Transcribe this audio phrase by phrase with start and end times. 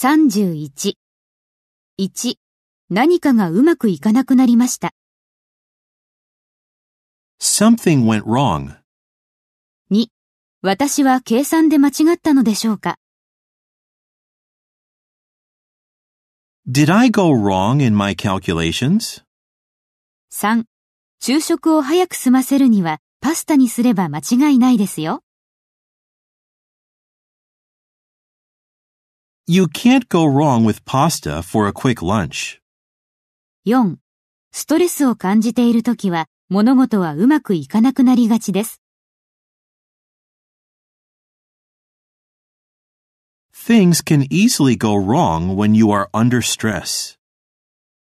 [0.00, 0.94] 31。
[1.98, 2.34] 1、
[2.88, 4.92] 何かがうまくいかなくなりました。
[7.40, 8.76] Something went wrong.
[9.90, 10.06] 2、
[10.62, 12.94] 私は計算で間違ったのでしょうか
[16.70, 19.24] Did I go wrong in my calculations?
[20.32, 20.62] 3、
[21.20, 25.24] 昼食を早く済ませるにはパスタにすれば間違いないですよ。
[29.47, 32.59] You can't go wrong with pasta for a quick lunch.
[33.65, 33.97] 4、
[34.51, 38.81] ストレスを感じているときは物事はうまくいかなくなりがちです。
[43.53, 47.16] Things can easily go wrong when you are under stress.